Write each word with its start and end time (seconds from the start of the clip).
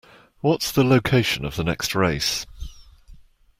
What's 0.39 0.71
the 0.71 0.83
location 0.83 1.45
of 1.45 1.55
the 1.57 1.63
next 1.63 1.93
race? 1.93 2.47